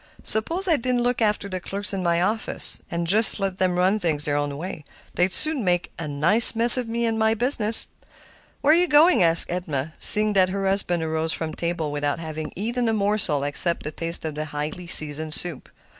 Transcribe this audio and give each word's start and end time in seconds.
Suppose 0.23 0.67
I 0.67 0.77
didn't 0.77 1.03
look 1.03 1.21
after 1.21 1.47
the 1.47 1.59
clerks 1.59 1.93
in 1.93 2.01
my 2.01 2.23
office, 2.23 2.81
just 3.03 3.39
let 3.39 3.59
them 3.59 3.77
run 3.77 3.99
things 3.99 4.23
their 4.23 4.35
own 4.35 4.57
way; 4.57 4.83
they'd 5.13 5.31
soon 5.31 5.63
make 5.63 5.91
a 5.99 6.07
nice 6.07 6.55
mess 6.55 6.75
of 6.75 6.87
me 6.89 7.05
and 7.05 7.19
my 7.19 7.35
business." 7.35 7.85
"Where 8.61 8.73
are 8.73 8.75
you 8.75 8.87
going?" 8.87 9.21
asked 9.21 9.51
Edna, 9.51 9.93
seeing 9.99 10.33
that 10.33 10.49
her 10.49 10.67
husband 10.67 11.03
arose 11.03 11.33
from 11.33 11.53
table 11.53 11.91
without 11.91 12.17
having 12.17 12.51
eaten 12.55 12.89
a 12.89 12.93
morsel 12.93 13.43
except 13.43 13.85
a 13.85 13.91
taste 13.91 14.25
of 14.25 14.33
the 14.33 14.45
highly 14.45 14.87
seasoned 14.87 15.35
soup. 15.35 15.69